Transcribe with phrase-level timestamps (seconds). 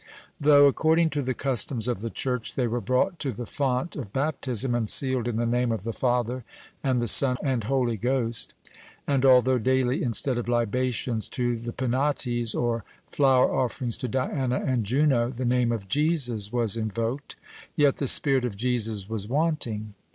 [0.39, 4.11] Though, according to the customs of the church, they were brought to the font of
[4.11, 6.43] baptism, and sealed in the name of the Father,
[6.83, 8.55] and the Son, and Holy Ghost,
[9.05, 14.85] and although daily, instead of libations to the Penates, or flower offerings to Diana and
[14.85, 17.35] Juno, the name of Jesus was invoked,
[17.75, 19.93] yet the spirit of Jesus was wanting.